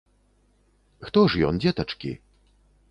[1.07, 2.11] Хто ж ён, дзетачкі?